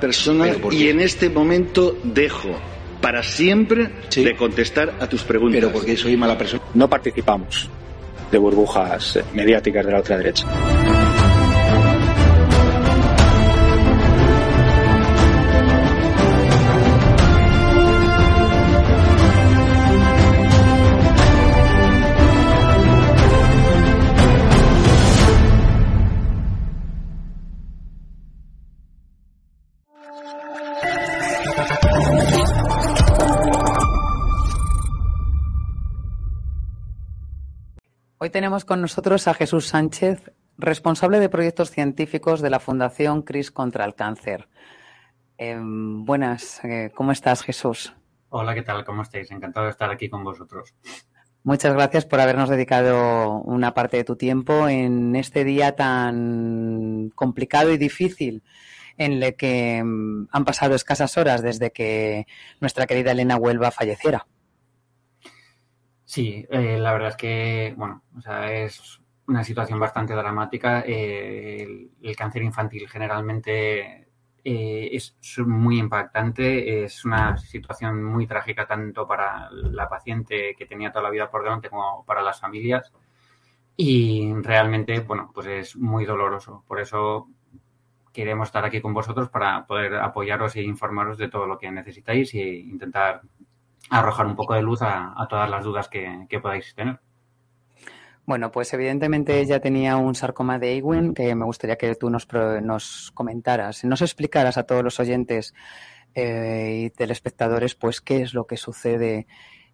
[0.00, 2.50] Persona y en este momento dejo
[3.00, 4.24] para siempre Sí.
[4.24, 5.60] de contestar a tus preguntas.
[5.60, 6.62] Pero porque soy mala persona.
[6.74, 7.68] No participamos
[8.30, 10.46] de burbujas mediáticas de la otra derecha.
[38.30, 43.50] Hoy tenemos con nosotros a Jesús Sánchez, responsable de proyectos científicos de la Fundación CRIS
[43.50, 44.46] contra el Cáncer.
[45.36, 47.92] Eh, buenas, eh, ¿cómo estás, Jesús?
[48.28, 48.84] Hola, ¿qué tal?
[48.84, 49.32] ¿Cómo estáis?
[49.32, 50.72] Encantado de estar aquí con vosotros.
[51.42, 57.72] Muchas gracias por habernos dedicado una parte de tu tiempo en este día tan complicado
[57.72, 58.44] y difícil
[58.96, 62.28] en el que mm, han pasado escasas horas desde que
[62.60, 64.28] nuestra querida Elena Huelva falleciera.
[66.10, 70.82] Sí, eh, la verdad es que, bueno, o sea, es una situación bastante dramática.
[70.84, 74.08] Eh, el, el cáncer infantil generalmente
[74.44, 75.14] eh, es
[75.46, 81.10] muy impactante, es una situación muy trágica tanto para la paciente que tenía toda la
[81.10, 82.92] vida por delante como para las familias.
[83.76, 86.64] Y realmente, bueno, pues es muy doloroso.
[86.66, 87.28] Por eso
[88.12, 92.34] queremos estar aquí con vosotros para poder apoyaros e informaros de todo lo que necesitáis
[92.34, 93.22] e intentar
[93.88, 97.00] arrojar un poco de luz a, a todas las dudas que, que podáis tener.
[98.26, 102.28] Bueno, pues evidentemente ella tenía un sarcoma de Ewing que me gustaría que tú nos,
[102.62, 105.54] nos comentaras, nos explicaras a todos los oyentes
[106.14, 109.26] eh, y telespectadores pues qué es lo que sucede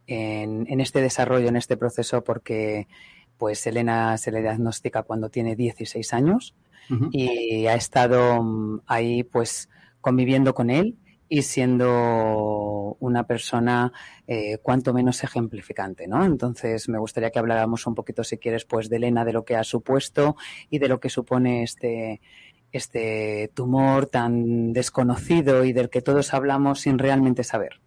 [0.07, 2.89] en, en este desarrollo, en este proceso, porque
[3.37, 6.55] pues Elena se le diagnostica cuando tiene 16 años
[7.11, 9.69] y ha estado mm, ahí pues
[10.01, 10.97] conviviendo con él
[11.29, 13.93] y siendo una persona
[14.27, 16.25] eh, cuanto menos ejemplificante, ¿no?
[16.25, 19.57] Entonces me gustaría que habláramos un poquito, si quieres, pues de Elena, de lo que
[19.57, 20.37] ha supuesto
[20.71, 22.21] y de lo que supone este
[22.73, 27.81] este tumor tan desconocido y del que todos hablamos sin realmente saber.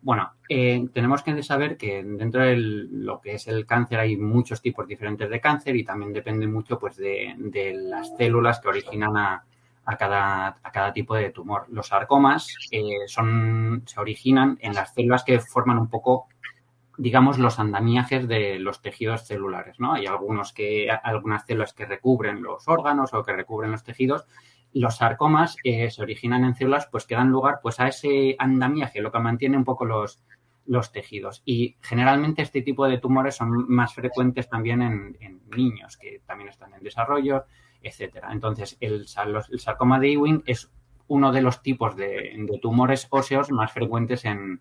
[0.00, 4.62] Bueno, eh, tenemos que saber que dentro de lo que es el cáncer hay muchos
[4.62, 9.16] tipos diferentes de cáncer y también depende mucho pues, de, de las células que originan
[9.16, 9.44] a,
[9.88, 11.64] a cada, a cada tipo de tumor.
[11.70, 16.28] Los sarcomas eh, son, se originan en las células que forman un poco,
[16.98, 19.94] digamos, los andamiajes de los tejidos celulares, ¿no?
[19.94, 24.26] Hay algunos que, algunas células que recubren los órganos o que recubren los tejidos.
[24.74, 29.00] Los sarcomas eh, se originan en células pues que dan lugar pues a ese andamiaje,
[29.00, 30.22] lo que mantiene un poco los,
[30.66, 31.40] los tejidos.
[31.46, 36.50] Y generalmente este tipo de tumores son más frecuentes también en, en niños que también
[36.50, 37.46] están en desarrollo,
[37.82, 38.30] etcétera.
[38.32, 40.70] Entonces, el, sarcoma de Ewing es
[41.06, 44.60] uno de los tipos de, tumores óseos más frecuentes en,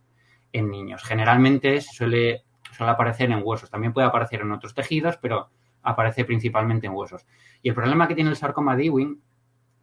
[0.54, 1.04] en, niños.
[1.04, 3.69] Generalmente suele suele aparecer en huesos.
[3.69, 5.50] También puede aparecer en otros tejidos, pero
[5.84, 7.25] aparece principalmente en huesos.
[7.62, 9.22] Y el problema que tiene el sarcoma de Ewing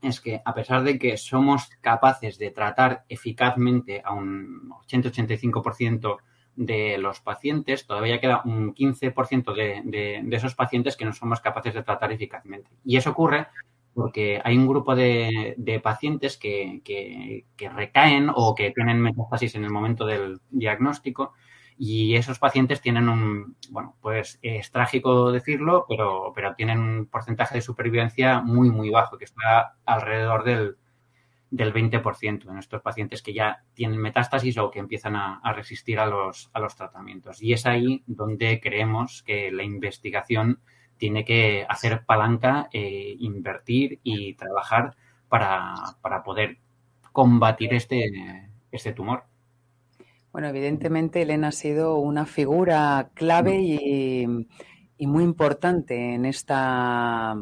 [0.03, 6.19] es que a pesar de que somos capaces de tratar eficazmente a un 80-85%
[6.57, 11.75] de los pacientes, todavía queda un 15% de, de, esos pacientes que no somos capaces
[11.75, 12.71] de tratar eficazmente.
[12.85, 13.49] Y eso ocurre
[13.95, 19.71] porque hay un grupo de, pacientes que, que, recaen o que tienen metástasis en el
[19.71, 21.33] momento del diagnóstico
[21.79, 27.57] y esos pacientes tienen un, bueno, pues es trágico decirlo, pero, pero tienen un porcentaje
[27.57, 30.77] de supervivencia muy, muy bajo, que está alrededor del,
[31.51, 36.07] del 20% en estos pacientes que ya tienen metástasis o que empiezan a, resistir a
[36.07, 37.43] los, a los tratamientos.
[37.43, 40.61] Y es ahí donde creemos que la investigación
[40.97, 44.97] tiene que hacer palanca, eh, invertir y trabajar
[45.29, 46.59] para, para poder
[47.13, 49.25] combatir este, este tumor.
[50.33, 54.27] Bueno, evidentemente Elena ha sido una figura clave y,
[54.97, 57.37] y muy importante en esta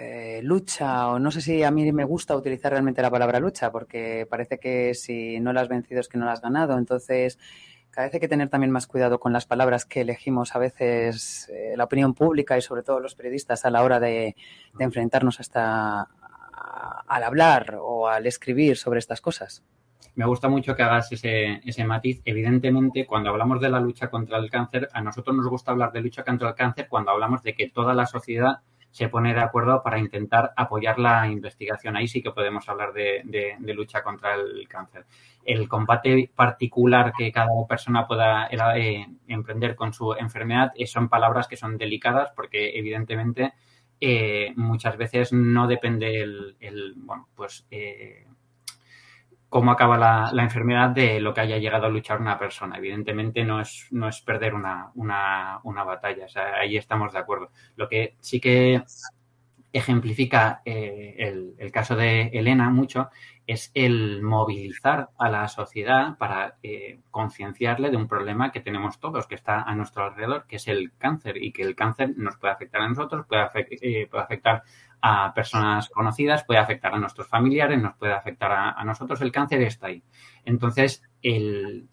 [0.00, 3.72] eh, lucha, o no sé si a mí me gusta utilizar realmente la palabra lucha,
[3.72, 6.78] porque parece que si no la has vencido es que no la has ganado.
[6.78, 7.38] Entonces,
[7.90, 11.50] cada vez hay que tener también más cuidado con las palabras que elegimos a veces
[11.52, 14.36] eh, la opinión pública y sobre todo los periodistas a la hora de,
[14.78, 16.06] enfrentarnos hasta
[17.08, 19.64] al hablar o al escribir sobre estas cosas.
[20.14, 22.22] Me gusta mucho que hagas ese, ese matiz.
[22.24, 26.02] Evidentemente, cuando hablamos de la lucha contra el cáncer, a nosotros nos gusta hablar de
[26.02, 28.60] lucha contra el cáncer cuando hablamos de que toda la sociedad
[28.98, 31.96] se pone de acuerdo para intentar apoyar la investigación.
[31.96, 35.06] Ahí sí que podemos hablar de, lucha contra el cáncer.
[35.44, 41.46] El combate particular que cada persona pueda eh, emprender con su enfermedad eh, son palabras
[41.46, 43.52] que son delicadas porque evidentemente
[44.00, 47.68] eh, muchas veces no depende el, bueno, pues
[49.48, 49.96] cómo acaba
[50.32, 52.76] la, enfermedad de lo que haya llegado a luchar una persona.
[52.76, 56.26] Evidentemente no es, no es perder una, una, batalla,
[56.60, 57.50] ahí estamos de acuerdo.
[57.76, 58.82] Lo que sí que
[59.72, 63.10] ejemplifica eh, el, caso de Elena mucho
[63.46, 69.26] es el movilizar a la sociedad para eh, concienciarle de un problema que tenemos todos,
[69.26, 72.52] que está a nuestro alrededor, que es el cáncer y que el cáncer nos puede
[72.52, 74.62] afectar a nosotros, puede, eh, puede afectar
[75.00, 79.20] a personas conocidas, puede afectar a nuestros familiares, nos puede afectar a, nosotros.
[79.20, 80.02] El cáncer está ahí.
[80.44, 81.88] Entonces, el,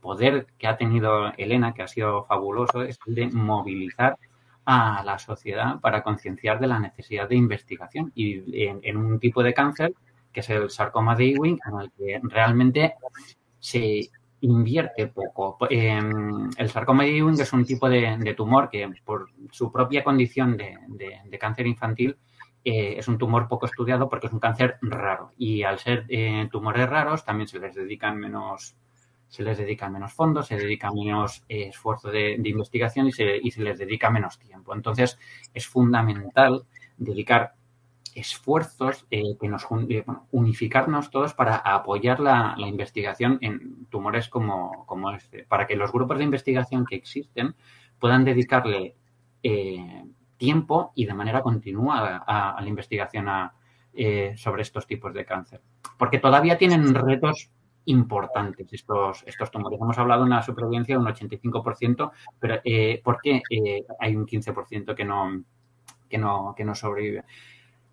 [0.00, 4.16] poder que ha tenido Elena, que ha sido fabuloso, es el de movilizar
[4.64, 9.54] a la sociedad para concienciar de la necesidad de investigación y en, un tipo de
[9.54, 9.92] cáncer
[10.32, 12.94] que es el sarcoma de Ewing, en el que realmente
[13.58, 14.08] se
[14.42, 15.56] invierte poco.
[15.70, 21.38] Em, el sarcoma de es un tipo de, tumor que por su propia condición de,
[21.38, 22.16] cáncer infantil
[22.64, 26.48] eh, es un tumor poco estudiado porque es un cáncer raro y al ser eh,
[26.50, 28.76] tumores raros también se les dedican menos
[29.28, 33.50] se les dedican menos fondos, se dedica menos eh, esfuerzo de, investigación y se, y
[33.50, 34.74] se les dedica menos tiempo.
[34.74, 35.18] Entonces
[35.54, 36.64] es fundamental
[36.98, 37.54] dedicar
[38.14, 45.10] esfuerzos eh, que nos eh, unificarnos todos para apoyar la, investigación en tumores como, como,
[45.12, 47.54] este, para que los grupos de investigación que existen
[47.98, 48.96] puedan dedicarle
[49.42, 50.04] eh,
[50.36, 53.28] tiempo y de manera continua a, la investigación
[54.36, 55.60] sobre estos tipos de cáncer.
[55.98, 57.50] Porque todavía tienen retos
[57.84, 59.80] importantes estos, estos tumores.
[59.80, 62.10] Hemos hablado de una supervivencia de un 85%,
[62.40, 62.60] pero
[63.04, 63.42] ¿por qué
[64.00, 65.44] hay un 15% que no,
[66.08, 67.24] que no, que no sobrevive?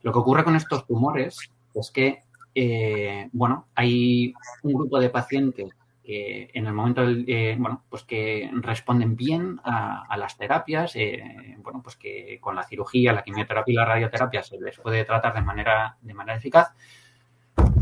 [0.01, 2.23] Lo que ocurre con estos tumores es que,
[2.55, 5.71] eh, bueno, hay un grupo de pacientes
[6.03, 11.55] que en el momento, del, eh, bueno, pues que responden bien a, las terapias, eh,
[11.59, 15.35] bueno, pues que con la cirugía, la quimioterapia y la radioterapia se les puede tratar
[15.35, 16.73] de manera, de manera eficaz.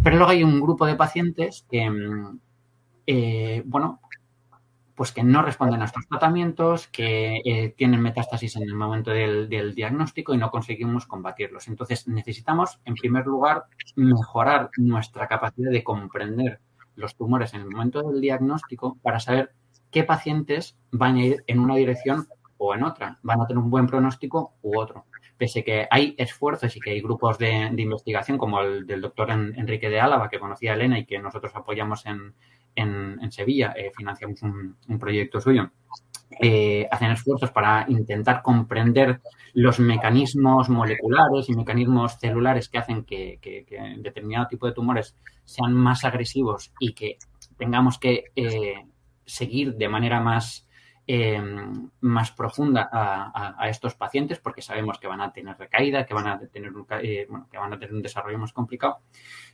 [0.04, 2.40] Pero luego hay un grupo de pacientes que, mm,
[3.66, 4.02] bueno,
[4.98, 9.48] pues que no responden a estos tratamientos, que eh, tienen metástasis en el momento del,
[9.76, 11.68] diagnóstico y no conseguimos combatirlos.
[11.68, 16.60] Entonces, necesitamos, en primer lugar, mejorar nuestra capacidad de comprender
[16.96, 19.52] los tumores en el momento del diagnóstico para saber
[19.92, 22.28] qué pacientes van a ir en una dirección
[22.58, 25.06] o en otra, van a tener un buen pronóstico u otro.
[25.38, 29.92] Pese que hay esfuerzos y que hay grupos de, investigación como el del doctor Enrique
[29.92, 32.34] de Álava, que conocía a Elena y que nosotros apoyamos en,
[32.78, 35.72] en, Sevilla, eh, financiamos un, proyecto suyo.
[36.40, 39.22] Eh, hacen esfuerzos para intentar comprender
[39.54, 43.40] los mecanismos moleculares y mecanismos celulares que hacen que,
[43.98, 45.16] determinado tipo de tumores
[45.46, 47.18] sean más agresivos y que
[47.58, 48.86] tengamos que eh,
[49.26, 50.67] seguir de manera más
[51.08, 56.28] em, más profunda a, estos pacientes porque sabemos que van a tener recaída, que van
[56.28, 59.00] a tener un, eh, que van a tener un desarrollo más complicado,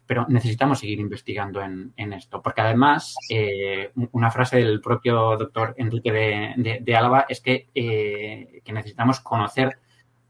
[0.05, 6.11] pero necesitamos seguir investigando en, esto porque además eh, una frase del propio doctor Enrique
[6.11, 9.77] de, de, Álava es que, eh, que necesitamos conocer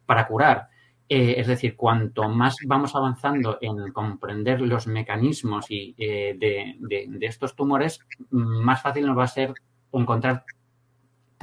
[0.06, 0.70] para curar.
[1.16, 8.00] Es decir, cuanto más vamos avanzando en comprender los mecanismos y, eh, de, estos tumores,
[8.32, 9.54] más fácil nos va a ser
[9.92, 10.44] encontrar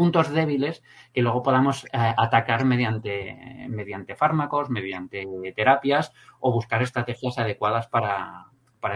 [0.00, 3.36] puntos débiles que luego podamos eh, atacar mediante,
[3.68, 8.46] mediante fármacos, mediante terapias o buscar estrategias adecuadas para,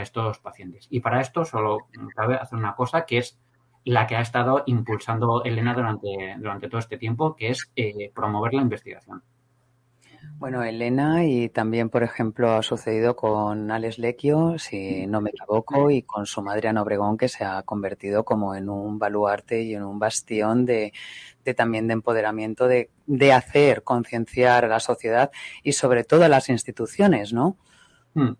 [0.00, 0.86] estos pacientes.
[0.88, 3.38] Y para esto solo cabe hacer una cosa que es
[3.84, 7.70] la que ha estado impulsando Elena durante, durante todo este tiempo, que es
[8.14, 9.22] promover la investigación.
[10.44, 15.90] Bueno, Elena y también, por ejemplo, ha sucedido con Alex Lequio, si no me equivoco,
[15.90, 19.74] y con su madre Ana Obregón, que se ha convertido como en un baluarte y
[19.74, 20.92] en un bastión de,
[21.56, 22.90] también de empoderamiento, de,
[23.32, 25.30] hacer concienciar a la sociedad
[25.62, 27.56] y sobre todo a las instituciones, ¿no?
[28.12, 28.34] Hmm.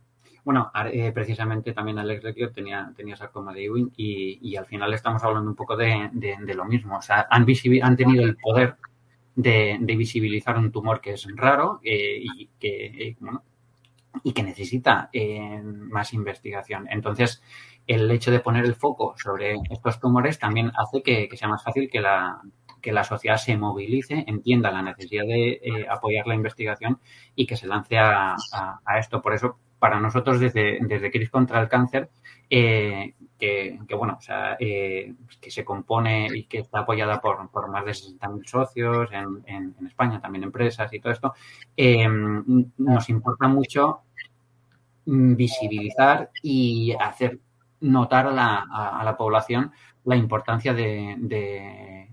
[0.45, 4.93] Bueno, eh, precisamente también Alex Lequio tenía, tenía sarcoma de Ewing y, y, al final
[4.93, 6.11] estamos hablando un poco de,
[6.55, 6.99] lo mismo.
[6.99, 7.47] O sea, han,
[7.81, 8.77] han tenido el poder
[9.37, 13.17] de, visibilizar un tumor que es raro eh, y, que, eh,
[14.23, 16.87] y que necesita eh, más investigación.
[16.91, 17.43] Entonces,
[17.87, 21.91] el hecho de poner el foco sobre estos tumores también hace que, sea más fácil
[21.91, 22.41] que la,
[22.81, 27.01] que la sociedad se movilice, entienda la necesidad de apoyar la investigación
[27.35, 28.37] y que se lance a,
[28.99, 29.21] esto.
[29.21, 32.09] Por eso, para nosotros, desde, desde CRIS contra el cáncer,
[32.49, 37.85] que, bueno, o sea, eh, que se compone y que está apoyada por, por más
[37.85, 41.35] de 60.000 socios en, en, España, también empresas y todo esto,
[41.77, 42.09] eh,
[42.79, 44.05] nos importa mucho
[45.05, 47.39] visibilizar y hacer
[47.81, 49.73] notar a la, a la población
[50.05, 51.17] la importancia de,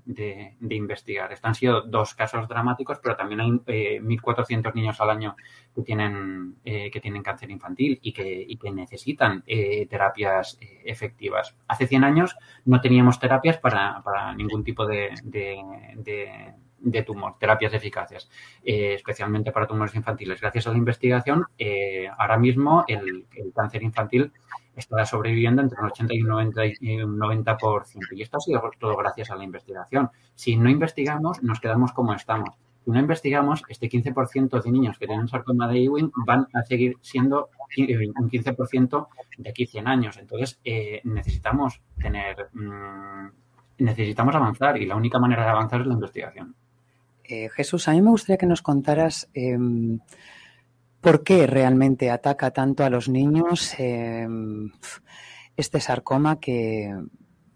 [0.05, 1.31] de, investigar.
[1.31, 5.35] Estos han sido dos casos dramáticos, pero también hay 1.400 eh, niños al año
[5.75, 11.55] que tienen, eh, que tienen cáncer infantil y que, y que necesitan eh, terapias efectivas.
[11.67, 18.29] Hace 100 años no teníamos terapias para, para ningún tipo de, de tumor, terapias eficaces,
[18.63, 20.39] especialmente para tumores infantiles.
[20.39, 21.45] Gracias a la investigación,
[22.17, 24.31] ahora mismo el, el, cáncer infantil
[24.75, 27.99] está sobreviviendo entre un 80 y un 90, y un 90%.
[28.15, 30.09] Y esto ha sido todo gracias a la investigación.
[30.35, 32.55] Si no investigamos, nos quedamos como estamos.
[32.83, 36.97] Si no investigamos, este 15% de niños que tienen sarcoma de Ewing van a seguir
[37.01, 40.17] siendo un 15% de aquí 100 años.
[40.17, 45.93] Entonces, eh, necesitamos tener, mm, necesitamos avanzar y la única manera de avanzar es la
[45.93, 46.55] investigación.
[47.23, 49.99] Eh, Jesús, a mí me gustaría que nos contaras em,
[51.01, 54.71] ¿Por qué realmente ataca tanto a los niños em,
[55.57, 56.93] este sarcoma que,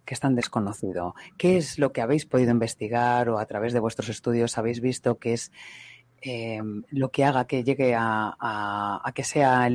[0.07, 1.13] es tan desconocido?
[1.37, 5.19] ¿Qué es lo que habéis podido investigar o a través de vuestros estudios habéis visto
[5.19, 5.51] que es
[6.21, 9.69] em, lo que haga que llegue a, que sea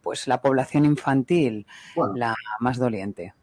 [0.00, 1.66] pues la población infantil
[2.14, 3.34] la más doliente?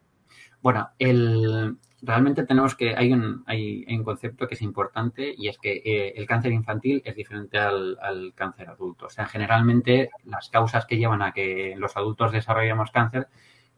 [0.60, 5.58] Bueno, el, realmente tenemos que, hay un, hay, un concepto que es importante y es
[5.58, 9.06] que eh, el cáncer infantil es diferente al, cáncer adulto.
[9.06, 13.28] O sea, generalmente las causas que llevan a que los adultos desarrollemos cáncer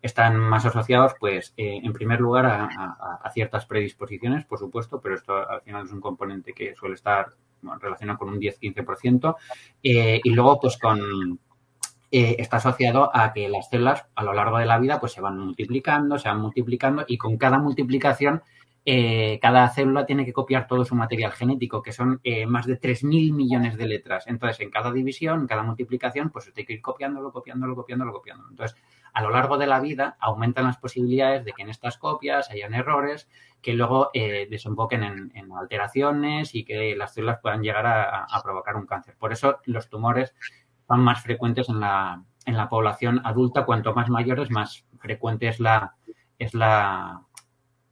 [0.01, 5.49] están más asociados, pues, eh, en primer lugar, a, ciertas predisposiciones, por supuesto, pero esto
[5.49, 7.29] al final es un componente que suele estar
[7.81, 9.37] relacionado con un 10-15%,
[9.85, 11.39] eh, y luego, pues, con,
[12.15, 15.23] eh, está asociado a que las células a lo largo de la vida pues se
[15.23, 18.43] van multiplicando, se van multiplicando y con cada multiplicación
[18.85, 22.79] eh, cada célula tiene que copiar todo su material genético, que son eh, más de
[22.79, 24.27] 3.000 millones de letras.
[24.27, 28.13] Entonces, en cada división, en cada multiplicación, pues usted hay que ir copiándolo, copiándolo, copiándolo,
[28.13, 28.51] copiándolo.
[28.51, 28.77] Entonces,
[29.15, 32.75] a lo largo de la vida aumentan las posibilidades de que en estas copias hayan
[32.75, 33.27] errores
[33.63, 39.15] que luego desemboquen en, alteraciones y que las células puedan llegar a provocar un cáncer.
[39.17, 40.35] Por eso los tumores
[40.93, 43.65] son más frecuentes en la, en la población adulta.
[43.65, 45.95] Cuanto más mayores, más frecuente es la,
[46.39, 47.23] es la,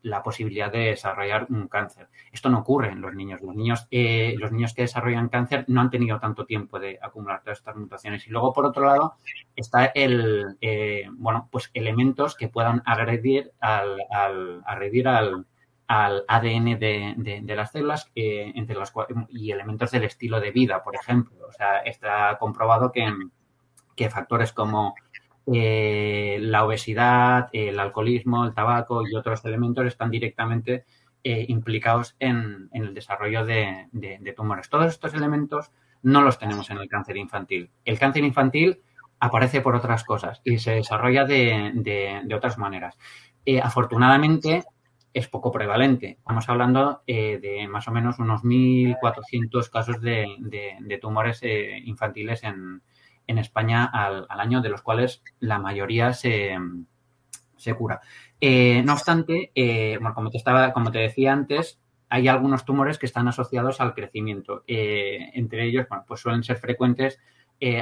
[0.02, 2.08] la posibilidad de desarrollar un cáncer.
[2.30, 3.40] Esto no ocurre en los niños.
[3.40, 7.40] Los niños, eh, los niños que desarrollan cáncer no han tenido tanto tiempo de acumular
[7.42, 8.26] todas estas mutaciones.
[8.26, 9.14] Y luego, por otro lado,
[9.56, 15.46] está el, eh, bueno, pues elementos que puedan agredir al, al agredir al,
[15.90, 18.92] al ADN de, las células entre las
[19.28, 21.48] y elementos del estilo de vida, por ejemplo.
[21.48, 23.12] O sea, está comprobado que,
[23.96, 24.94] que factores como
[25.52, 30.84] eh, la obesidad, el alcoholismo, el tabaco y otros elementos están directamente
[31.24, 33.88] eh, implicados en, el desarrollo de,
[34.36, 34.68] tumores.
[34.68, 35.72] Todos estos elementos
[36.04, 37.68] no los tenemos en el cáncer infantil.
[37.84, 38.80] El cáncer infantil
[39.18, 42.96] aparece por otras cosas y se desarrolla de, otras maneras.
[43.44, 44.62] Eh, afortunadamente,
[45.12, 46.16] es poco prevalente.
[46.18, 52.82] Estamos hablando eh, de más o menos unos 1.400 casos de, tumores eh, infantiles en,
[53.26, 56.58] España al, año, de los cuales la mayoría se,
[57.78, 58.00] cura.
[58.40, 59.52] Eh, no obstante,
[60.14, 64.64] como, te estaba, como te decía antes, hay algunos tumores que están asociados al crecimiento.
[64.66, 67.20] entre ellos, bueno, pues suelen ser frecuentes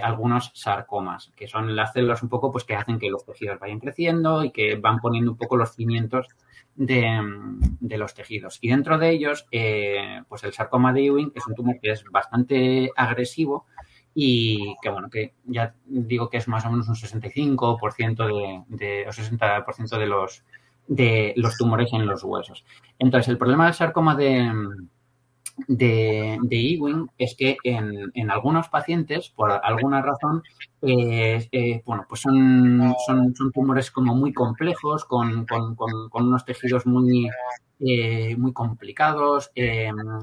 [0.02, 3.80] algunos sarcomas, que son las células un poco pues que hacen que los tejidos vayan
[3.80, 6.28] creciendo y que van poniendo un poco los cimientos
[6.78, 8.58] de, los tejidos.
[8.60, 12.04] Y dentro de ellos, eh, pues el sarcoma de Ewing es un tumor que es
[12.10, 13.66] bastante agresivo
[14.14, 19.08] y que, bueno, que ya digo que es más o menos un 65% de, de,
[19.08, 20.44] o 60% de los,
[20.86, 22.64] de los tumores en los huesos.
[22.98, 24.50] Entonces, el problema del sarcoma de,
[25.66, 30.42] de, de Ewing es que en, en, algunos pacientes, por alguna razón,
[30.82, 36.44] eh, eh, bueno, pues son, son, son, tumores como muy complejos, con, con, con, unos
[36.44, 37.28] tejidos muy,
[37.80, 39.50] eh, muy complicados,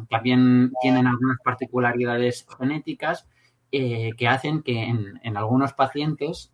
[0.10, 3.28] también tienen algunas particularidades genéticas
[3.72, 6.54] que hacen que en, en algunos pacientes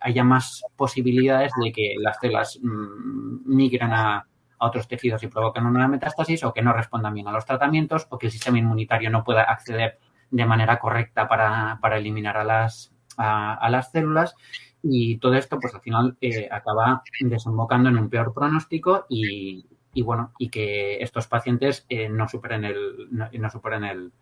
[0.00, 4.26] haya más posibilidades de que las células mm, migren a
[4.58, 8.06] a otros tejidos y provocan una metástasis o que no respondan bien a los tratamientos
[8.10, 9.98] o que el sistema inmunitario no pueda acceder
[10.30, 14.34] de manera correcta para, eliminar a las, a, las células.
[14.82, 19.66] Y todo esto pues al final eh, acaba desembocando en un peor pronóstico y,
[20.02, 24.12] bueno y que estos pacientes eh, no superen el no, superen el,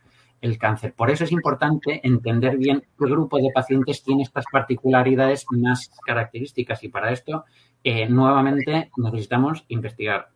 [0.45, 0.93] el cáncer.
[0.93, 6.85] Por eso es importante entender bien qué grupo de pacientes tiene estas particularidades más características
[6.85, 7.45] y para esto
[7.83, 10.29] eh, nuevamente necesitamos investigar.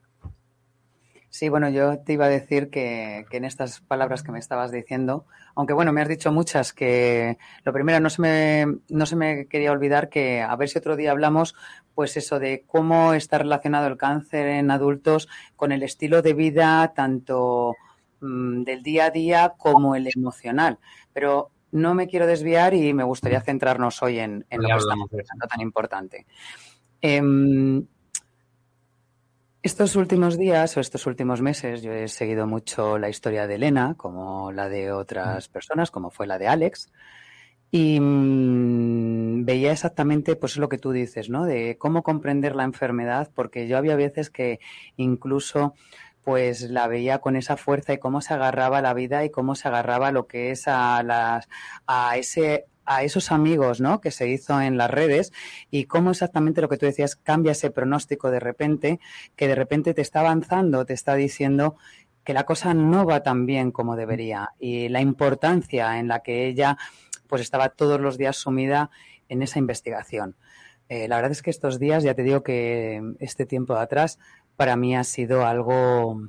[1.31, 5.27] Sí, bueno, yo te iba a decir que, en estas palabras que me estabas diciendo,
[5.55, 9.47] aunque bueno, me has dicho muchas, que lo primero no se me, no se me
[9.47, 11.55] quería olvidar que a ver si otro día hablamos,
[11.95, 16.95] pues eso de cómo está relacionado el cáncer en adultos con el estilo de vida,
[16.95, 17.77] tanto
[18.21, 20.79] mm, del día a día como el emocional.
[21.13, 25.09] Pero no me quiero desviar y me gustaría centrarnos hoy en, en lo que estamos
[25.11, 26.27] pensando tan importante.
[27.01, 27.87] Em,
[29.63, 33.95] estos últimos días o estos últimos meses yo he seguido mucho la historia de Elena,
[33.97, 35.53] como la de otras mm.
[35.53, 36.91] personas, como fue la de Alex,
[37.71, 41.45] y mm, veía exactamente pues lo que tú dices, ¿no?
[41.45, 44.59] De cómo comprender la enfermedad, porque yo había veces que
[44.97, 45.75] incluso
[46.25, 49.55] pues la veía con esa fuerza y cómo se agarraba a la vida y cómo
[49.55, 51.49] se agarraba lo que es a las
[51.87, 54.01] a ese a esos amigos ¿no?
[54.01, 55.33] que se hizo en las redes
[55.71, 58.99] y cómo exactamente lo que tú decías cambia ese pronóstico de repente,
[59.37, 61.77] que de repente te está avanzando, te está diciendo
[62.25, 66.47] que la cosa no va tan bien como debería y la importancia en la que
[66.47, 66.79] ella
[67.27, 68.91] pues estaba todos los días sumida
[69.29, 70.37] en esa investigación.
[70.89, 74.19] Eh, la verdad es que estos días, ya te digo que este tiempo de atrás,
[74.59, 76.21] para mí ha sido algo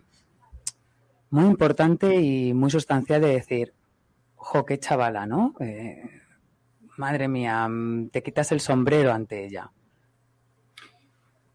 [1.32, 3.74] muy importante y muy sustancial de decir,
[4.36, 5.56] jo, qué chavala, ¿no?
[5.60, 6.04] Eh,
[6.98, 7.68] madre mía,
[8.12, 9.72] te quitas el sombrero ante ella.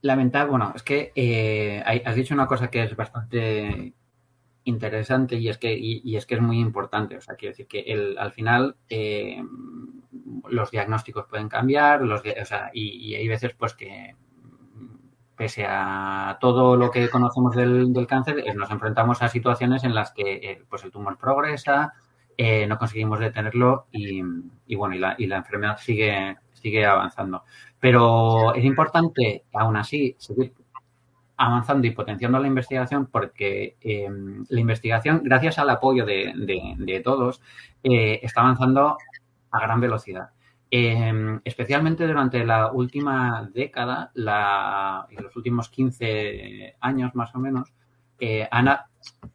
[0.00, 3.94] Lamentable, bueno, es que eh, has dicho una cosa que es bastante
[4.64, 7.16] interesante y es que y, es que es muy importante.
[7.16, 9.40] O sea, quiero decir que el, al final eh,
[10.50, 14.16] los diagnósticos pueden cambiar, los, o sea, y, hay veces pues que
[15.36, 20.12] pese a todo lo que conocemos del, cáncer, eh, nos enfrentamos a situaciones en las
[20.12, 21.92] que pues el tumor progresa,
[22.36, 24.22] eh, no conseguimos detenerlo y,
[24.74, 27.44] bueno, y la, y la, enfermedad sigue, sigue avanzando.
[27.78, 30.52] Pero es importante, aún así, seguir
[31.36, 34.08] avanzando y potenciando la investigación porque eh,
[34.48, 37.40] la investigación, gracias al apoyo de, todos,
[37.82, 38.96] eh, está avanzando
[39.50, 40.30] a gran velocidad.
[40.70, 47.72] Especialmente durante la última década, la, en los últimos 15 años más o menos,
[48.50, 48.68] han,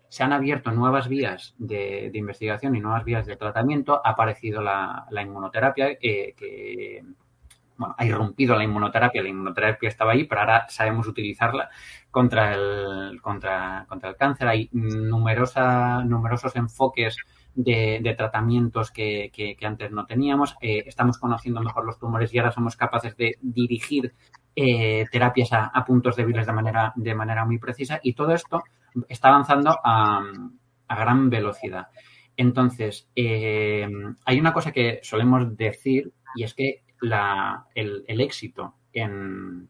[0.10, 4.02] se han abierto nuevas vías de, investigación y nuevas vías de tratamiento.
[4.04, 7.04] Ha aparecido la, inmunoterapia, eh, que
[7.78, 9.22] bueno, ha irrumpido la inmunoterapia.
[9.22, 11.70] La inmunoterapia estaba ahí, pero ahora sabemos utilizarla
[12.10, 14.48] contra el, contra, contra el cáncer.
[14.48, 17.18] Hay numerosa, numerosos enfoques
[17.64, 20.56] de, tratamientos que, antes no teníamos.
[20.62, 24.14] Eh, estamos conociendo mejor los tumores y ahora somos capaces de dirigir
[24.56, 28.00] eh, terapias a, puntos débiles de manera, de manera muy precisa.
[28.02, 28.64] Y todo esto
[29.10, 30.22] está avanzando a,
[30.90, 31.88] gran velocidad.
[32.36, 33.88] Entonces, eh,
[34.26, 39.68] hay una cosa que solemos decir y es que el, éxito en,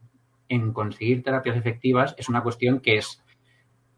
[0.72, 3.22] conseguir terapias efectivas es una cuestión que es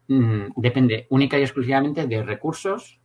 [0.07, 2.99] mm, depende única y exclusivamente de recursos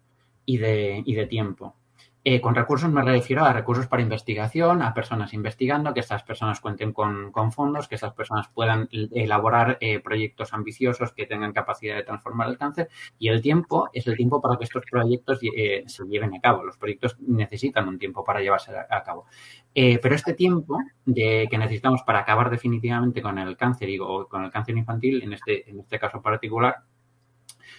[0.48, 1.76] y de, tiempo.
[2.24, 6.60] Eh, con recursos me refiero a recursos para investigación, a personas investigando, que estas personas
[6.60, 12.02] cuenten con, fondos, que estas personas puedan elaborar eh, proyectos ambiciosos que tengan capacidad de
[12.02, 12.88] transformar el cáncer.
[13.18, 16.64] Y el tiempo es el tiempo para que estos proyectos eh, se lleven a cabo.
[16.64, 19.26] Los proyectos necesitan un tiempo para llevarse a, cabo.
[19.74, 24.44] pero este tiempo de, que necesitamos para acabar definitivamente con el cáncer y o con
[24.44, 26.76] el cáncer infantil, en este, en este caso particular,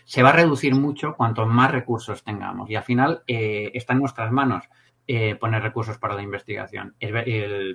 [0.05, 3.99] se va a reducir mucho cuanto más recursos tengamos y al final eh, está en
[3.99, 4.65] nuestras manos
[5.07, 6.95] eh, poner recursos para la investigación.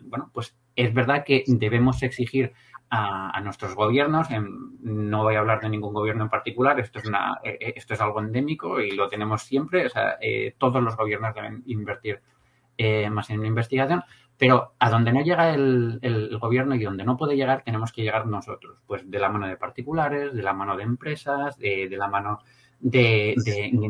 [0.04, 2.52] bueno, pues es verdad que debemos exigir
[2.90, 4.28] a, nuestros gobiernos,
[4.80, 8.00] no voy a hablar de ningún gobierno en particular, esto es, una, eh, esto es
[8.00, 10.16] algo endémico y lo tenemos siempre, o sea,
[10.58, 12.22] todos los gobiernos deben invertir
[13.10, 14.04] más en investigación,
[14.36, 18.26] pero a donde no llega el, gobierno y donde no puede llegar, tenemos que llegar
[18.26, 22.40] nosotros, pues de la mano de particulares, de la mano de empresas, de, la mano
[22.80, 23.34] de,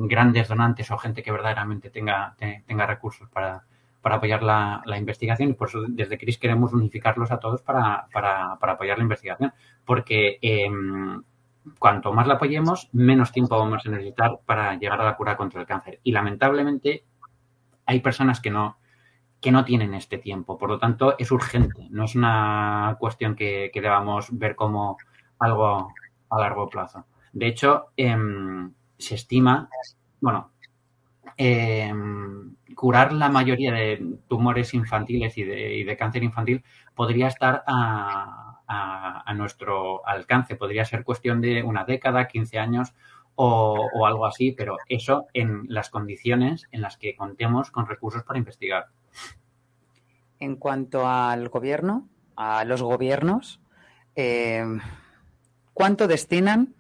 [0.09, 3.65] grandes donantes o gente que verdaderamente tenga, tenga recursos para,
[4.03, 5.51] apoyar la, investigación.
[5.51, 8.07] Y por eso desde CRIS queremos unificarlos a todos para,
[8.61, 9.53] apoyar la investigación,
[9.87, 11.23] porque em,
[11.79, 15.63] cuanto más la apoyemos, menos tiempo vamos a necesitar para llegar a la cura contra
[15.63, 16.01] el cáncer.
[16.03, 17.05] Y lamentablemente
[17.87, 18.77] hay personas que no
[19.45, 20.57] que no tienen este tiempo.
[20.57, 24.97] Por lo tanto, es urgente, no es una cuestión que, debamos ver como
[25.39, 25.93] algo
[26.31, 27.05] a largo plazo.
[27.31, 29.69] De hecho, em, se estima,
[30.23, 30.53] bueno,
[31.37, 38.41] em, curar la mayoría de tumores infantiles y de, cáncer infantil podría estar a,
[39.37, 40.57] nuestro alcance.
[40.57, 42.95] Podría ser cuestión de una década, 15 años
[43.35, 48.23] o, o, algo así, pero eso en las condiciones en las que contemos con recursos
[48.23, 48.87] para investigar.
[50.41, 53.61] En cuanto al gobierno, a los gobiernos,
[54.17, 54.65] eh,
[55.73, 56.75] ¿cuánto destinan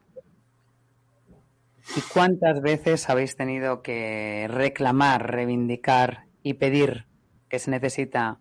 [1.96, 7.06] y cuántas veces habéis tenido que reclamar, reivindicar y pedir
[7.48, 8.38] que se necesita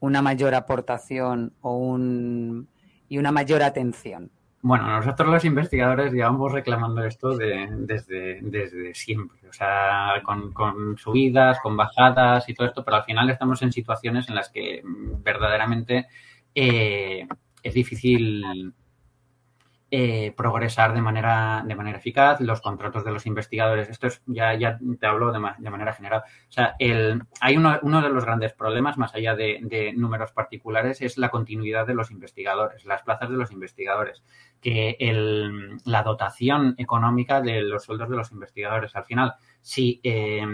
[0.00, 2.68] una mayor aportación o un,
[3.08, 4.30] y una mayor atención?
[4.62, 11.78] Bueno, nosotros los investigadores llevamos reclamando esto desde, desde siempre, o sea, con, subidas, con
[11.78, 16.08] bajadas y todo esto, pero al final estamos en situaciones en las que verdaderamente
[16.54, 17.26] eh,
[17.62, 18.74] es difícil
[19.92, 24.54] eh, progresar de manera, de manera eficaz, los contratos de los investigadores, esto es, ya,
[24.54, 26.22] ya te hablo de, manera general.
[26.48, 31.18] O sea, el, hay uno, de los grandes problemas, más allá de, números particulares, es
[31.18, 34.22] la continuidad de los investigadores, las plazas de los investigadores,
[34.60, 38.94] que el, la dotación económica de los sueldos de los investigadores.
[38.94, 40.46] Al final, si eh,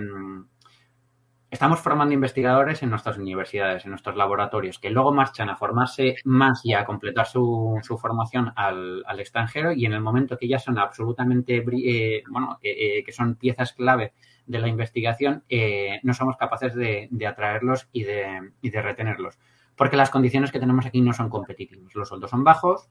[1.51, 6.65] estamos formando investigadores en nuestras universidades, en nuestros laboratorios, que luego marchan a formarse más
[6.65, 11.65] y a completar su, formación al, extranjero y en el momento que ya son absolutamente,
[11.85, 14.13] eh, bueno, eh, que son piezas clave
[14.47, 19.39] de la investigación, eh, no somos capaces de, atraerlos y de, y de retenerlos.
[19.77, 21.95] Porque las condiciones que tenemos aquí no son competitivas.
[21.95, 22.89] Los sueldos son bajos,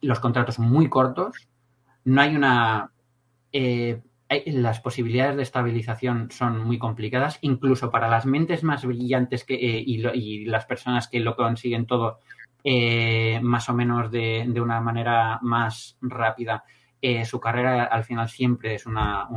[0.00, 1.48] los contratos son muy cortos,
[2.04, 2.90] no hay una
[4.28, 9.84] las posibilidades de estabilización son muy complicadas, incluso para las mentes más brillantes que, eh,
[9.86, 12.20] y, las personas que lo consiguen todo
[12.64, 16.64] eh, más o menos de, una manera más rápida.
[17.02, 19.28] Eh, su carrera al final siempre es una,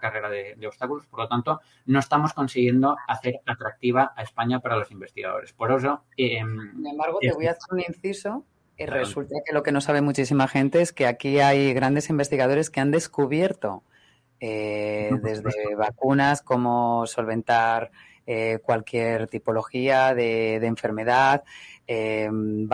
[0.00, 4.90] carrera de, obstáculos, por lo tanto, no estamos consiguiendo hacer atractiva a España para los
[4.90, 5.54] investigadores.
[5.54, 6.04] Por eso.
[6.14, 8.44] Sin embargo, te voy a hacer un inciso
[8.76, 12.68] y resulta que lo que no sabe muchísima gente es que aquí hay grandes investigadores
[12.68, 13.82] que han descubierto
[14.40, 17.90] eh, desde vacunas, como solventar
[18.26, 21.44] eh, cualquier tipología de, enfermedad,
[21.86, 22.68] em,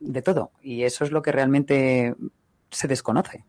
[0.00, 0.52] de todo.
[0.62, 2.14] Y eso es lo que realmente
[2.70, 3.44] se desconoce.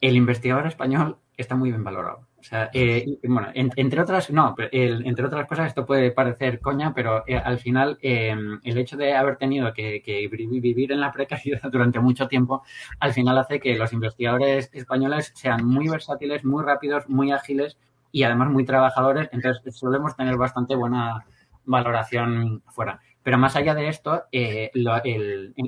[0.00, 2.26] El investigador español está muy bien valorado.
[2.42, 7.22] O sea, eh, bueno, entre otras, no, entre otras cosas esto puede parecer coña, pero
[7.28, 12.00] eh, al final em, el hecho de haber tenido que, vivir en la precariedad durante
[12.00, 12.64] mucho tiempo,
[12.98, 17.78] al final hace que los investigadores españoles sean muy versátiles, muy rápidos, muy ágiles
[18.10, 19.28] y además muy trabajadores.
[19.30, 21.24] Entonces solemos tener bastante buena
[21.64, 23.00] valoración fuera.
[23.22, 24.72] Pero más allá de esto, eh,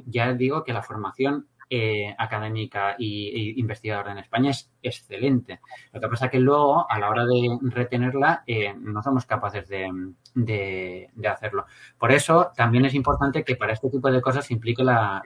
[0.07, 5.61] ya digo que la formación eh, académica e investigadora en España es excelente.
[5.93, 9.69] Lo que pasa es que luego, a la hora de retenerla, eh, no somos capaces
[9.69, 11.67] de, hacerlo.
[11.99, 15.23] Por eso, también es importante que para este tipo de cosas se implique la,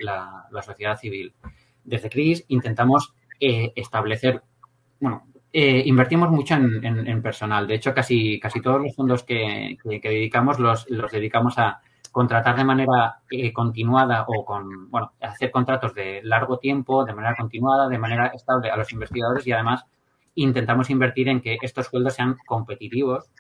[0.63, 1.35] sociedad civil.
[1.85, 4.43] Desde CRIS intentamos eh, establecer,
[5.01, 7.67] bueno, invertimos mucho en, personal.
[7.67, 11.81] De hecho, casi, casi todos los fondos que, dedicamos los, los dedicamos a,
[12.19, 17.37] contratar de manera eh, continuada o con, bueno, hacer contratos de largo tiempo, de manera
[17.37, 19.85] continuada, de manera estable a los investigadores y además
[20.35, 23.31] intentamos invertir en que estos sueldos sean competitivos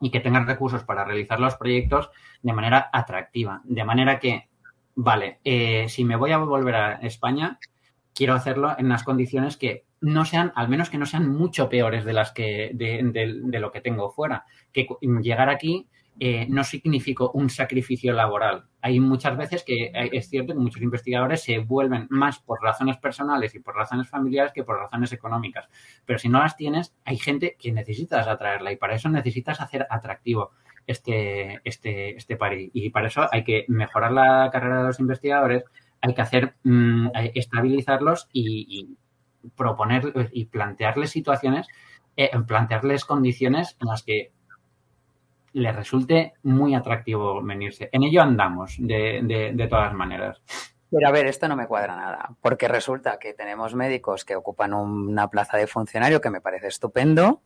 [0.00, 2.10] y que tengan recursos para realizar los proyectos
[2.42, 3.60] de manera atractiva.
[3.62, 4.48] De manera que,
[4.96, 7.60] vale, eh, si me voy a volver a España,
[8.12, 12.04] quiero hacerlo en unas condiciones que no sean, al menos que no sean mucho peores
[12.04, 13.08] de las que, de,
[13.44, 14.46] de lo que tengo fuera.
[14.72, 14.88] Que
[15.22, 15.86] llegar aquí
[16.18, 18.64] eh, no significó un sacrificio laboral.
[18.80, 22.96] Hay muchas veces que eh, es cierto que muchos investigadores se vuelven más por razones
[22.96, 25.68] personales y por razones familiares que por razones económicas.
[26.06, 29.86] Pero si no las tienes, hay gente que necesitas atraerla y para eso necesitas hacer
[29.90, 30.52] atractivo
[30.86, 32.70] este, este, este país.
[32.72, 35.64] Y para eso hay que mejorar la carrera de los investigadores,
[36.00, 38.96] hay que hacer, mm, estabilizarlos y,
[39.54, 41.68] proponer y plantearles situaciones,
[42.16, 44.32] eh, plantearles condiciones en las que
[45.56, 47.88] le resulte muy atractivo venirse.
[47.90, 50.42] En ello andamos, de, de, todas maneras.
[50.90, 54.74] Pero a ver, esto no me cuadra nada, porque resulta que tenemos médicos que ocupan
[54.74, 57.40] una plaza de funcionario que me parece estupendo,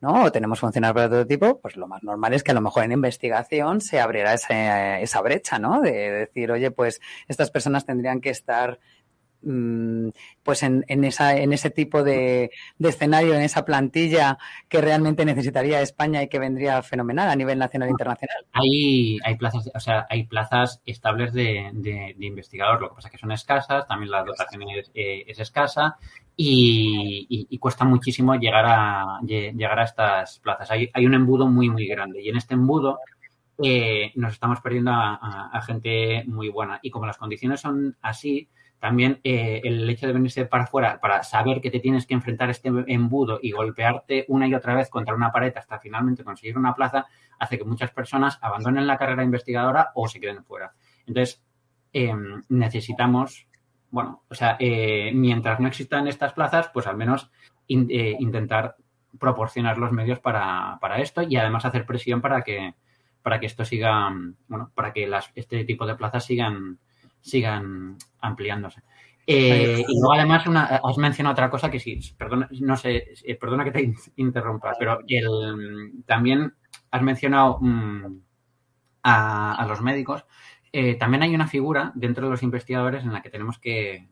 [0.00, 0.24] ¿no?
[0.24, 2.84] O tenemos funcionarios de todo tipo, pues lo más normal es que a lo mejor
[2.84, 5.82] en investigación se abriera esa brecha, ¿no?
[5.82, 8.80] De decir, oye, pues estas personas tendrían que estar
[9.42, 15.80] pues en, en, esa, en ese tipo de, escenario, en esa plantilla que realmente necesitaría
[15.80, 18.44] España y que vendría fenomenal a nivel nacional e internacional.
[18.52, 23.12] Hay, hay plazas, o sea, hay plazas estables de, de, investigador, lo que pasa es
[23.12, 25.96] que son escasas, también la dotación es, eh, escasa
[26.36, 30.70] y, cuesta muchísimo llegar a, llegar a estas plazas.
[30.70, 32.98] Hay, hay un embudo muy, muy grande y en este embudo
[33.62, 38.48] eh, nos estamos perdiendo a gente muy buena y como las condiciones son así,
[38.80, 42.48] también eh, el hecho de venirse para afuera, para saber que te tienes que enfrentar
[42.48, 46.74] este embudo y golpearte una y otra vez contra una pared hasta finalmente conseguir una
[46.74, 47.06] plaza,
[47.38, 50.72] hace que muchas personas abandonen la carrera investigadora o se queden fuera.
[51.06, 51.44] Entonces,
[51.92, 53.46] em, necesitamos,
[53.90, 57.30] bueno, o sea, eh, mientras no existan estas plazas, pues al menos
[57.68, 58.76] eh, intentar
[59.18, 62.74] proporcionar los medios para, para, esto y además hacer presión para que,
[63.22, 64.10] para que esto siga,
[64.48, 66.78] bueno, para que las, este tipo de plazas sigan
[67.20, 68.82] sigan ampliándose.
[69.32, 73.36] Eh, y luego además una, has mencionado otra cosa que sí, perdona, no sé, eh,
[73.36, 76.52] perdona que te interrumpa, pero el, también
[76.90, 78.22] has mencionado mm,
[79.04, 80.24] a, los médicos.
[80.72, 84.08] Eh, también hay una figura dentro de los investigadores en la que tenemos que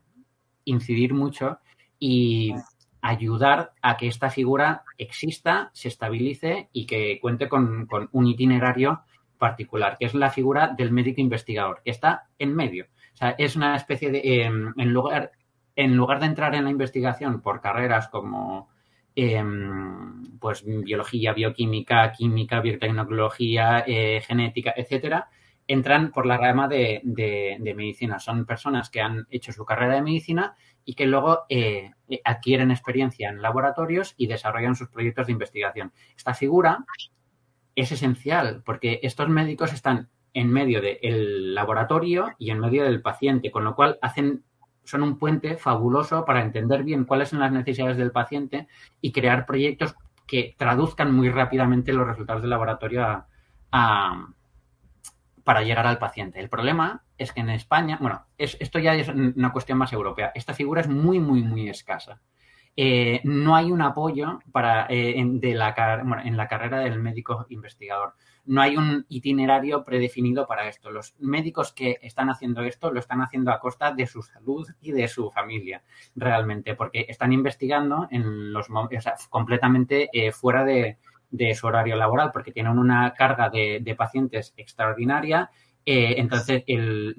[0.63, 1.59] incidir mucho
[1.99, 2.53] y
[3.01, 9.01] ayudar a que esta figura exista, se estabilice y que cuente con, con un itinerario
[9.37, 12.87] particular, que es la figura del médico investigador, que está en medio
[13.19, 15.31] sea, es una especie de, em, en, lugar,
[15.75, 18.69] en lugar de entrar en la investigación por carreras como
[19.15, 25.29] em, pues biología, bioquímica, química, biotecnología, eh, genética, etcétera,
[25.67, 27.01] entran por la rama de,
[27.75, 28.19] medicina.
[28.19, 30.55] Son personas que han hecho su carrera de medicina
[30.85, 31.91] y que luego eh,
[32.23, 35.91] adquieren experiencia en laboratorios y desarrollan sus proyectos de investigación.
[36.15, 36.85] Esta figura
[37.75, 43.51] es esencial porque estos médicos están en medio del laboratorio y en medio del paciente,
[43.51, 44.43] con lo cual hacen
[44.83, 48.67] son un puente fabuloso para entender bien cuáles son las necesidades del paciente
[49.01, 53.25] y crear proyectos que traduzcan muy rápidamente los resultados del laboratorio
[53.69, 56.39] para llegar al paciente.
[56.39, 60.53] El problema es que en España, bueno, esto ya es una cuestión más europea, esta
[60.53, 62.21] figura es muy, muy, muy escasa.
[62.81, 65.75] Eh, no hay un apoyo para, eh, de la,
[66.23, 68.13] en la carrera del médico investigador
[68.45, 70.89] no hay un itinerario predefinido para esto.
[70.89, 74.93] Los médicos que están haciendo esto lo están haciendo a costa de su salud y
[74.93, 75.83] de su familia,
[76.15, 78.67] realmente, porque están investigando en los
[79.29, 80.97] completamente eh, fuera de,
[81.53, 85.51] su horario laboral, porque tienen una carga de, pacientes extraordinaria.
[85.85, 86.63] Entonces,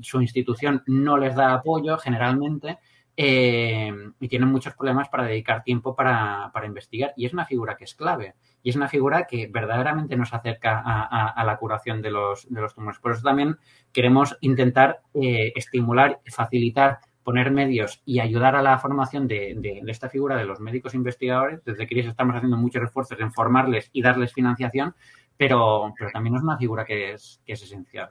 [0.01, 2.79] su institución no les da apoyo generalmente
[3.23, 7.13] eh, y tienen muchos problemas para dedicar tiempo para, para investigar.
[7.19, 10.81] Y es una figura que es clave y es una figura que verdaderamente nos acerca
[10.83, 12.99] a, la curación de los, de los, tumores.
[12.99, 13.59] Por eso también
[13.93, 20.39] queremos intentar eh, estimular, facilitar, poner medios y ayudar a la formación de, esta figura
[20.39, 21.63] de los médicos investigadores.
[21.63, 24.95] Desde CRIS estamos haciendo muchos esfuerzos en formarles y darles financiación,
[25.37, 28.09] pero, pero también es una figura que es, que es esencial.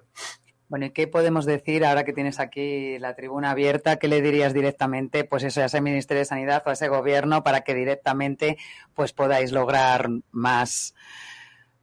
[0.70, 3.98] Bueno, ¿y qué podemos decir ahora que tienes aquí la tribuna abierta?
[3.98, 7.44] ¿Qué le dirías directamente, pues eso, a ese Ministerio de Sanidad o a ese gobierno
[7.44, 8.58] para que directamente
[8.94, 10.94] pues podáis lograr más,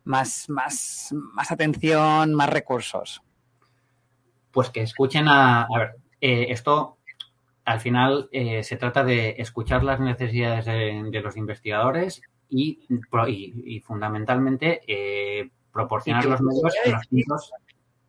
[0.05, 3.22] más, más, más atención, más recursos?
[4.53, 6.99] Pues que escuchen a, a ver, eh, esto
[7.64, 12.87] al final eh, se trata de escuchar las necesidades de, los investigadores y,
[13.27, 16.72] y, fundamentalmente eh, proporcionar los medios
[17.27, 17.53] los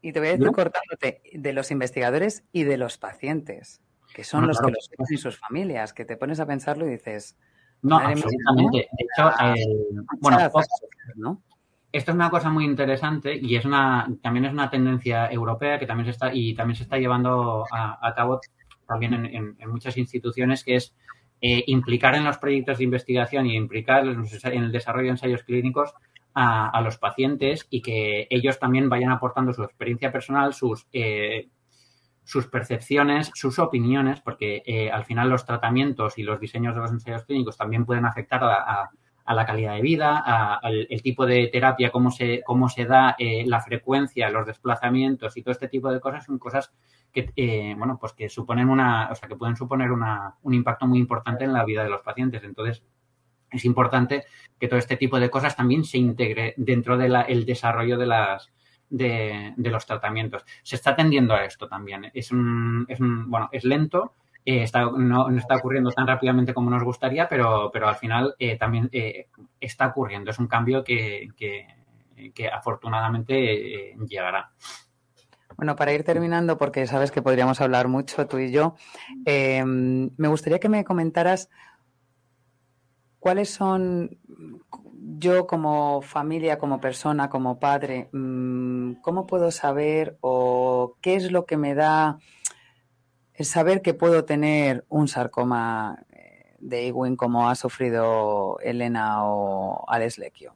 [0.01, 3.81] y te voy a decir cortándote de los investigadores y de los pacientes,
[4.13, 7.37] que son los que los y sus familias, que te pones a pensarlo y dices.
[7.81, 8.89] No, absolutamente.
[8.91, 10.39] De hecho, eh, bueno,
[11.91, 15.87] esto es una cosa muy interesante y es una también es una tendencia europea que
[15.87, 18.41] también se está y también se está llevando a, cabo
[18.87, 20.93] también en, muchas instituciones que es
[21.41, 25.93] eh, implicar en los proyectos de investigación y implicar en el desarrollo de ensayos clínicos
[26.39, 31.49] a, los pacientes y que ellos también vayan aportando su experiencia personal, sus eh,
[32.23, 36.91] sus percepciones, sus opiniones, porque eh, al final los tratamientos y los diseños de los
[36.91, 38.89] ensayos clínicos también pueden afectar a,
[39.33, 40.19] la calidad de vida,
[40.61, 45.35] al el tipo de terapia, cómo se, cómo se da, eh, la frecuencia, los desplazamientos
[45.35, 46.73] y todo este tipo de cosas son cosas
[47.11, 50.99] que, bueno, pues que suponen una, o sea, que pueden suponer una, un impacto muy
[50.99, 52.43] importante en la vida de los pacientes.
[52.43, 52.83] Entonces,
[53.51, 54.25] es importante
[54.59, 58.51] que todo este tipo de cosas también se integre dentro del desarrollo de las,
[58.89, 60.45] de, los tratamientos.
[60.63, 62.11] Se está atendiendo a esto también.
[62.13, 64.13] Es bueno, es lento,
[64.49, 68.87] eh, no, está ocurriendo tan rápidamente como nos gustaría, pero, pero al final eh, también
[68.93, 69.27] eh,
[69.59, 70.31] está ocurriendo.
[70.31, 74.51] Es un cambio que, que, afortunadamente llegará.
[75.57, 78.75] Bueno, para ir terminando, porque sabes que podríamos hablar mucho tú y yo,
[79.25, 81.49] me gustaría que me comentaras
[83.27, 84.17] cuáles son
[85.19, 91.45] yo como familia, como persona, como padre, mm, ¿cómo puedo saber o qué es lo
[91.45, 92.19] que me da
[93.33, 99.83] el saber que puedo tener un sarcoma eh, de Ewing como ha sufrido Elena o
[99.89, 100.55] Alex Lecchio?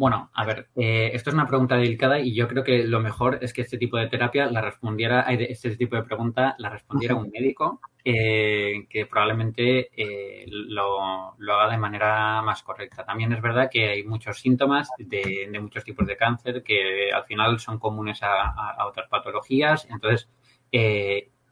[0.00, 3.38] Bueno, a ver, eh, esto es una pregunta delicada y yo creo que lo mejor
[3.42, 7.28] es que este tipo de terapia la respondiera, este tipo de pregunta la respondiera un
[7.28, 13.04] médico eh, que probablemente eh, lo, haga de manera más correcta.
[13.04, 17.60] También es verdad que hay muchos síntomas de, muchos tipos de cáncer que al final
[17.60, 19.86] son comunes a, otras patologías.
[19.90, 20.30] Entonces,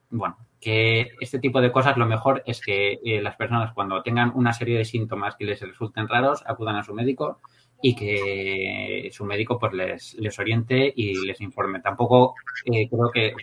[0.09, 4.55] bueno, que este tipo de cosas lo mejor es que las personas cuando tengan una
[4.55, 7.43] serie de síntomas que les resulten raros acudan a su médico
[7.81, 11.81] y que su médico pues les, les oriente y les informe.
[11.81, 13.35] Tampoco eh, creo que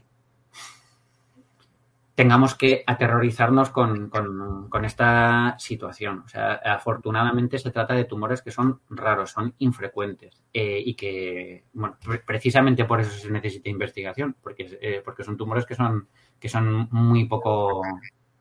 [2.16, 6.24] tengamos que aterrorizarnos con, con, esta situación.
[6.26, 11.66] O sea, afortunadamente se trata de tumores que son raros, son infrecuentes eh, y que,
[11.74, 16.08] bueno, precisamente por eso se necesita investigación, porque, eh, porque son tumores que son,
[16.40, 17.82] que son muy poco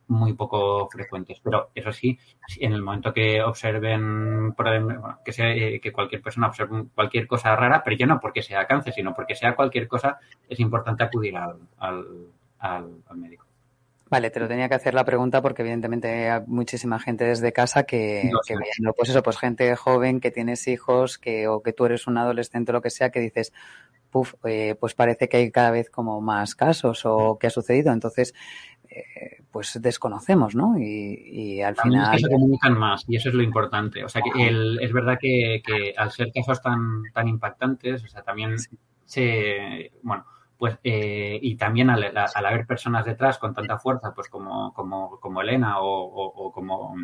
[0.08, 1.40] muy poco frecuentes.
[1.42, 2.18] Pero eso sí,
[2.58, 4.54] en el momento que observen,
[5.24, 8.66] que, sea, eh, que cualquier persona observe cualquier cosa rara, pero ya no porque sea
[8.66, 11.58] cáncer, sino porque sea cualquier cosa, es importante acudir al,
[12.58, 13.44] al, médico.
[14.10, 17.84] Vale, te lo tenía que hacer la pregunta porque evidentemente hay muchísima gente desde casa
[17.84, 18.30] que,
[18.96, 22.70] pues eso, pues gente joven que tienes hijos, que o que tú eres un adolescente
[22.70, 23.52] o lo que sea, que dices,
[24.10, 27.92] puf, eh, pues parece que hay cada vez como más casos o que ha sucedido.
[27.92, 28.32] Entonces,
[28.88, 30.76] eh, pues desconocemos, ¿no?
[30.76, 32.12] Y, al final...
[32.12, 34.04] Es que se comunican más y eso es lo importante.
[34.04, 34.48] O sea, que
[34.80, 38.56] es verdad que, al ser casos tan, tan impactantes, o sea, también
[39.04, 39.92] se...
[40.02, 40.26] Bueno,
[40.58, 42.02] pues eh, y también al,
[42.34, 46.96] haber personas detrás con tanta fuerza, pues como, como, como Elena o, como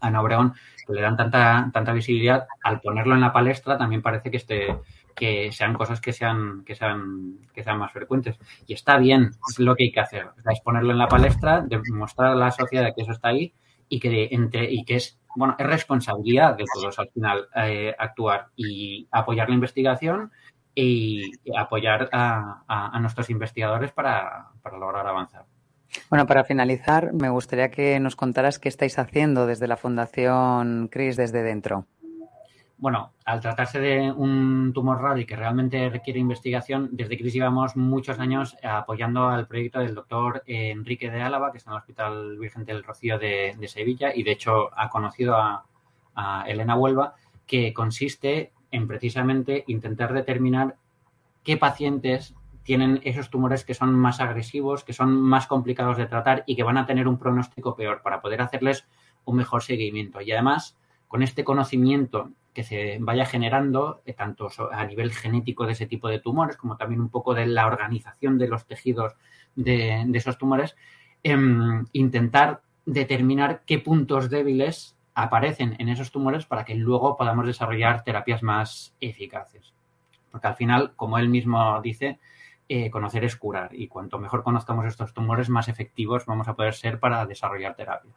[0.00, 0.54] Ana Obregón,
[0.86, 4.76] que le dan tanta, tanta visibilidad, al ponerlo en la palestra también parece que este
[5.16, 8.38] que sean cosas que sean, que sean, que sean más frecuentes.
[8.66, 10.28] Y está bien, es lo que hay que hacer.
[10.48, 13.54] Es ponerlo en la palestra, demostrar a la sociedad que eso está ahí
[13.88, 18.48] y que entre, y que es, bueno, es responsabilidad de todos al final eh, actuar
[18.56, 20.30] y apoyar la investigación
[20.74, 25.46] y apoyar a, a, nuestros investigadores para, para lograr avanzar.
[26.10, 31.16] Bueno, para finalizar, me gustaría que nos contaras qué estáis haciendo desde la Fundación CRIS
[31.16, 31.86] desde dentro.
[32.78, 37.74] Bueno, al tratarse de un tumor raro y que realmente requiere investigación, desde CRIS llevamos
[37.74, 42.38] muchos años apoyando al proyecto del doctor Enrique de Álava, que está en el Hospital
[42.38, 45.64] Virgen del Rocío de, Sevilla, y de hecho ha conocido a,
[46.46, 47.14] Elena Huelva,
[47.46, 50.76] que consiste en precisamente intentar determinar
[51.44, 52.34] qué pacientes
[52.66, 56.64] tienen esos tumores que son más agresivos, que son más complicados de tratar y que
[56.64, 58.86] van a tener un pronóstico peor para poder hacerles
[59.24, 60.20] un mejor seguimiento.
[60.20, 60.76] Y además,
[61.06, 66.08] con este conocimiento que se vaya generando, eh, tanto a nivel genético de ese tipo
[66.08, 69.14] de tumores, como también un poco de la organización de los tejidos
[69.54, 70.74] de, esos tumores,
[71.22, 78.02] em, intentar determinar qué puntos débiles aparecen en esos tumores para que luego podamos desarrollar
[78.02, 79.72] terapias más eficaces.
[80.32, 82.18] Porque al final, como él mismo dice,
[82.68, 86.74] eh, conocer es curar y cuanto mejor conozcamos estos tumores, más efectivos vamos a poder
[86.74, 88.14] ser para desarrollar terapias.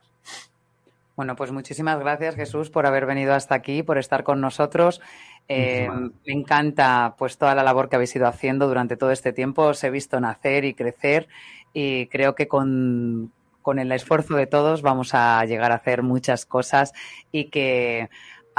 [1.16, 5.02] Bueno, pues muchísimas gracias Jesús por haber venido hasta aquí, por estar con nosotros.
[5.50, 9.64] Eh, me encanta pues toda la labor que habéis ido haciendo durante todo este tiempo.
[9.64, 11.28] Os he visto nacer y crecer
[11.74, 13.34] y creo que con,
[13.78, 16.93] el esfuerzo de todos vamos a llegar a hacer muchas cosas
[17.32, 18.10] y que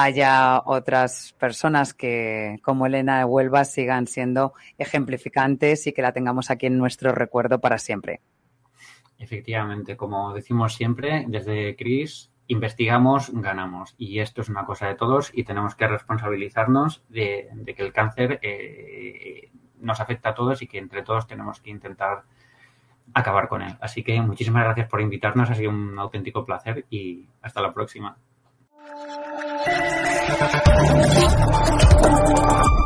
[0.03, 6.51] haya otras personas que, como Elena de Huelva, sigan siendo ejemplificantes y que la tengamos
[6.51, 8.21] aquí en nuestro recuerdo para siempre.
[9.19, 13.95] Efectivamente, como decimos siempre, desde CRIS investigamos, ganamos.
[13.97, 18.41] Y esto es una cosa de todos y tenemos que responsabilizarnos de, que el cáncer
[18.43, 22.25] eh, nos afecta a todos y que entre todos tenemos que intentar
[23.15, 23.77] acabar con él.
[23.81, 28.17] Así que muchísimas gracias por invitarnos, ha sido un auténtico placer y hasta la próxima.
[29.63, 31.35] Thank
[32.75, 32.80] you.